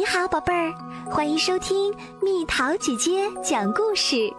[0.00, 0.72] 你好，宝贝儿，
[1.10, 4.32] 欢迎收听蜜桃姐姐讲故事。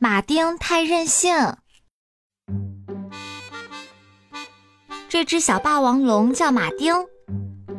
[0.00, 1.32] 马丁太任性。
[5.08, 6.92] 这只小霸王龙叫马丁，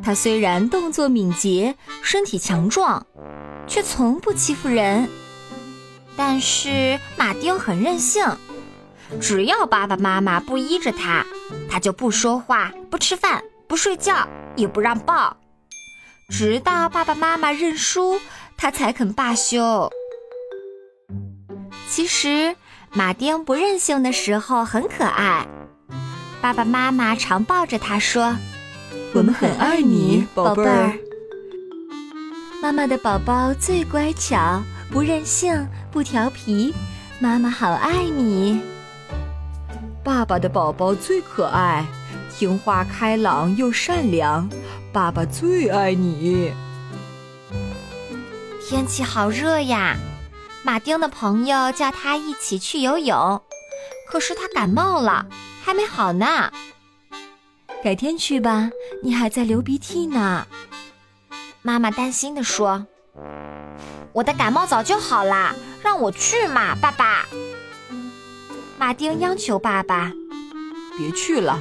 [0.02, 3.05] 它虽然动作敏捷，身体强壮，
[3.68, 5.09] 却从不欺负人。
[6.16, 8.25] 但是马丁很任性，
[9.20, 11.25] 只要爸爸妈妈不依着他，
[11.70, 15.36] 他就不说话、不吃饭、不睡觉，也不让抱，
[16.29, 18.19] 直到爸爸妈妈认输，
[18.55, 19.89] 他才肯罢休。
[21.89, 22.55] 其实，
[22.93, 25.46] 马丁不任性的时候很可爱，
[26.41, 28.38] 爸爸妈妈常抱着他说
[29.14, 30.93] ：“我们很爱你，宝贝儿。”
[32.61, 36.73] 妈妈的宝宝最乖巧，不任性，不调皮，
[37.19, 38.61] 妈妈好爱你。
[40.03, 41.86] 爸爸的宝宝最可爱，
[42.38, 44.47] 听话开朗又善良，
[44.94, 46.53] 爸爸最爱你。
[48.69, 49.97] 天气好热呀。
[50.63, 53.41] 马丁的朋友叫他一起去游泳，
[54.08, 55.25] 可是他感冒了，
[55.63, 56.52] 还没好呢。
[57.83, 58.69] 改天去吧，
[59.02, 60.45] 你还在流鼻涕呢。
[61.63, 62.85] 妈妈担心地说
[64.13, 67.25] ：“我的感冒早就好啦，让我去嘛，爸爸。”
[68.77, 70.11] 马丁央求爸爸
[70.99, 71.59] ：“别去了，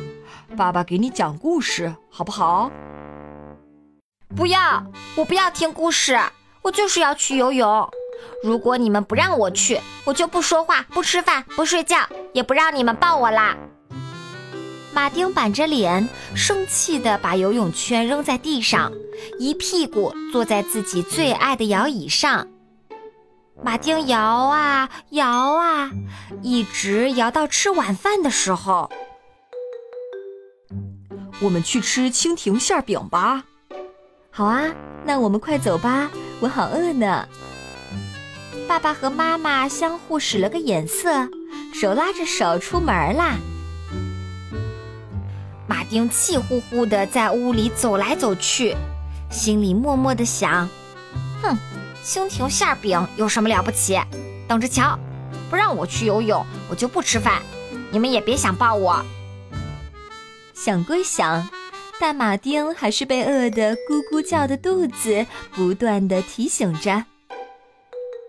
[0.57, 2.71] 爸爸给你讲故事，好不好？”
[4.35, 6.19] 不要，我不要听故事，
[6.63, 7.89] 我就是要去游泳。
[8.43, 11.99] 如果你们不让我去，我就不说话、不吃饭、不睡觉，
[12.33, 13.55] 也不让你们抱我啦。
[14.95, 18.91] 马丁板着脸，生气地把游泳圈扔在地上，
[19.39, 22.49] 一屁股坐在自己最爱的摇椅上。
[23.63, 25.91] 马丁摇啊摇啊，
[26.43, 28.91] 一直摇到吃晚饭的时候。
[31.41, 33.45] 我们去吃蜻蜓馅饼吧。
[34.31, 34.71] 好啊，
[35.05, 37.27] 那我们快走吧，我好饿呢。
[38.69, 41.29] 爸爸和妈妈相互使了个眼色，
[41.73, 43.37] 手拉着手出门啦。
[45.67, 48.77] 马丁气呼呼地在屋里走来走去，
[49.31, 50.69] 心里默默地想
[51.43, 51.57] ：“哼，
[52.05, 54.01] 蜻蜓馅饼有什么了不起？
[54.49, 54.99] 等着瞧！
[55.49, 57.41] 不让我去游泳，我就不吃饭。
[57.91, 59.05] 你们也别想抱我。”
[60.57, 61.47] 想归想，
[62.01, 67.05] 但马丁还是被饿得咕咕叫的肚子不断地提醒着。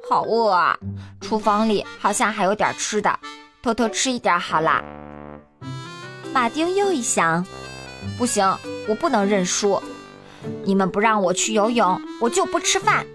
[0.10, 0.78] 好饿啊！
[1.22, 3.18] 厨房里好像还有点吃的，
[3.64, 4.84] 偷偷吃一点好啦。
[6.34, 7.46] 马丁又一想，
[8.18, 8.46] 不行，
[8.90, 9.82] 我不能认输。
[10.66, 13.08] 你们不让我去游泳，我就不吃饭。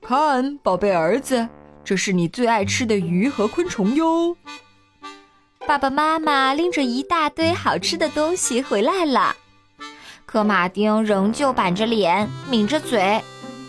[0.00, 1.46] 看，宝贝儿子，
[1.84, 4.34] 这是你最爱吃的鱼和昆虫哟。
[5.68, 9.36] 爸爸妈妈拎着一大堆好吃的东西回来了，
[10.24, 13.22] 可马丁仍旧板着脸，抿着嘴。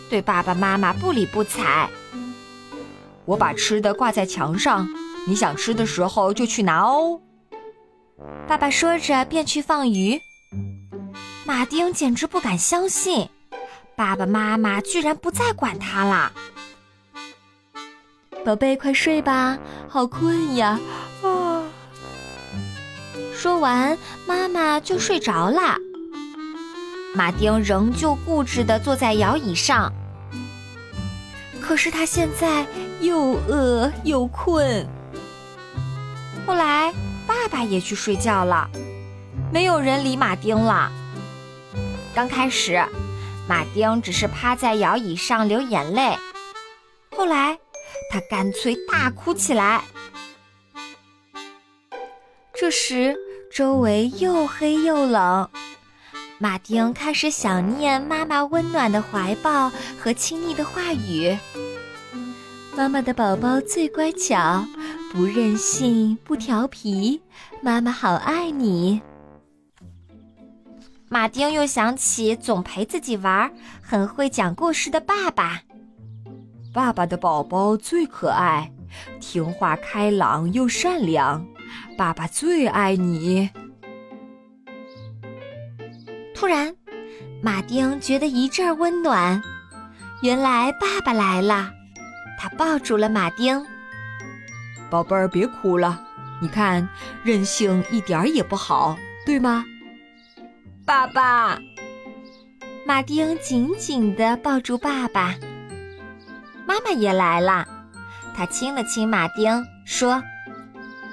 [0.10, 1.90] 对爸爸妈妈不理不睬。
[3.26, 4.88] 我把吃的挂在墙上，
[5.28, 7.20] 你想吃的时候就去拿哦。
[8.48, 10.22] 爸爸说着便去放鱼。
[11.46, 13.28] 马丁简直不敢相信，
[13.98, 16.31] 爸爸妈妈居然不再管他了。
[18.46, 20.80] 宝贝，快睡吧，好困呀！
[23.34, 23.97] 说完，
[24.28, 25.78] 妈妈就睡着了。
[27.16, 29.91] 马丁仍旧固执地坐在摇椅上。
[31.62, 32.66] 可是他现在
[33.00, 34.88] 又饿又困。
[36.46, 36.94] 后来，
[37.28, 38.69] 爸爸也去睡觉了，
[39.51, 40.91] 没有人理马丁了。
[42.13, 42.84] 刚开始，
[43.47, 46.18] 马丁只是趴在摇椅上流眼泪，
[47.16, 47.57] 后来，
[48.12, 49.84] 他干脆大哭起来。
[52.59, 53.16] 这时，
[53.50, 55.47] 周围又黑又冷。
[56.40, 61.38] 马丁开始想念妈妈温暖的怀抱和亲昵的话语。
[62.75, 64.66] 妈妈的宝宝最乖巧，
[65.14, 67.22] 不任性，不调皮，
[67.62, 69.02] 妈妈好爱你。
[71.07, 73.50] 马丁又想起总陪自己玩、
[73.81, 75.62] 很会讲故事的爸爸。
[76.74, 78.69] 爸爸的宝宝最可爱，
[79.22, 81.45] 听话开朗又善良，
[81.98, 83.50] 爸爸最爱你。
[86.33, 86.74] 突然，
[87.42, 89.42] 马丁觉得一阵温暖，
[90.21, 91.71] 原来爸爸来了。
[92.39, 93.66] 他抱住了马丁，
[94.89, 96.01] 宝贝儿，别哭了。
[96.42, 96.88] 你看，
[97.24, 99.66] 任性一点儿也不好，对吗？
[100.86, 101.60] 爸爸，
[102.86, 105.36] 马丁紧紧地抱住爸爸。
[106.66, 107.68] 妈妈也来了，
[108.33, 110.24] 她亲了亲马丁，说：“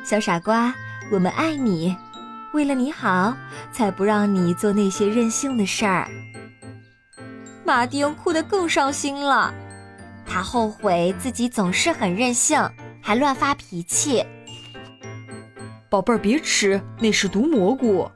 [0.06, 0.72] 小傻瓜，
[1.10, 1.96] 我们爱你。”
[2.54, 3.36] 为了你好，
[3.72, 6.08] 才不让你做那些任性的事儿。
[7.64, 9.52] 马丁哭得更伤心了，
[10.24, 12.70] 他后悔自己总是很任性，
[13.02, 14.24] 还乱发脾气。
[15.90, 18.08] 宝贝儿，别吃，那是毒蘑菇。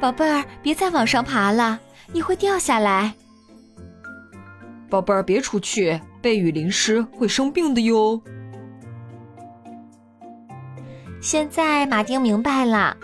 [0.00, 1.78] 宝贝儿，别再往上爬了，
[2.12, 3.14] 你会掉下来。
[4.90, 8.20] 宝贝儿，别出去，被雨淋湿会生病的哟。
[11.26, 12.96] 现在马丁明白了，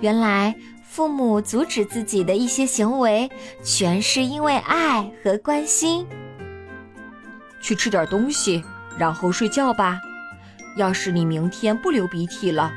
[0.00, 3.30] 原来父母阻止自己的一些行为，
[3.62, 6.04] 全是因为爱和关心。
[7.60, 8.64] 去吃点东西，
[8.98, 10.00] 然后睡觉吧。
[10.76, 12.72] 要是你明天不流鼻涕了，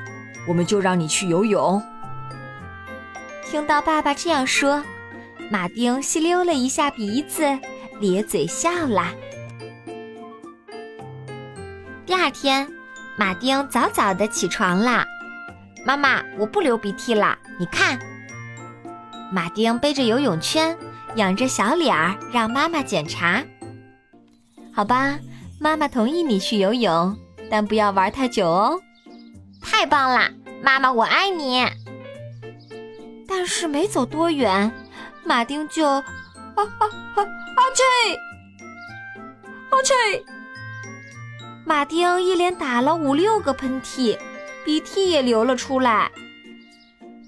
[0.48, 1.82] 我们就让你去游泳。
[3.44, 4.84] 听到爸爸这样说，
[5.50, 7.42] 马丁吸溜了一下鼻子，
[8.00, 9.08] 咧嘴笑了。
[12.06, 12.72] 第二天，
[13.18, 15.06] 马丁早早的起床啦。
[15.86, 18.00] 妈妈，我不流鼻涕了，你看。
[19.32, 20.78] 马丁背着游泳圈，
[21.16, 23.44] 仰着小脸儿，让妈妈检查。
[24.74, 25.18] 好吧，
[25.60, 27.16] 妈妈同意你去游泳。
[27.50, 28.82] 但不要玩太久哦！
[29.62, 30.32] 太棒了，
[30.64, 31.64] 妈妈，我爱你。
[33.28, 34.72] 但是没走多远，
[35.24, 36.04] 马丁就啊
[36.56, 36.64] 啊
[37.16, 38.16] 啊啊嚏！
[39.70, 40.35] 啊嚏！
[41.68, 44.16] 马丁一连打了五六个喷嚏，
[44.64, 46.12] 鼻涕也流了出来。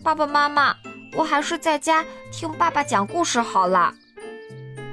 [0.03, 0.75] 爸爸妈妈，
[1.17, 3.91] 我还是在家听爸爸讲故事好了。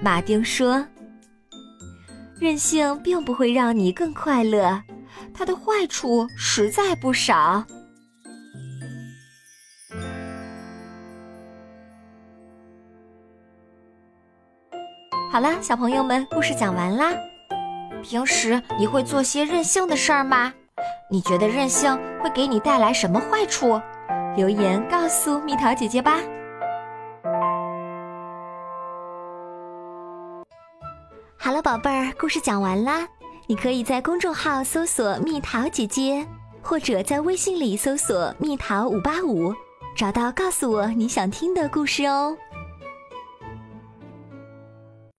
[0.01, 0.87] 马丁说
[2.41, 4.83] ：“任性并不会让你更快乐。”
[5.35, 7.67] 它的坏处实在不少。
[15.31, 17.13] 好啦，小朋友们，故事讲完啦。
[18.05, 20.53] 平时你会做些任性的事儿吗？
[21.11, 23.81] 你觉得任性会给你带来什么坏处？
[24.37, 26.19] 留言告诉蜜桃姐姐吧。
[31.39, 33.09] 好了，宝贝儿，故事讲完啦。
[33.47, 36.27] 你可以在公众号搜索“蜜桃姐姐”，
[36.63, 39.55] 或者在微信里搜索“蜜桃五八五”，
[39.97, 42.37] 找到告诉我你想听的故事哦。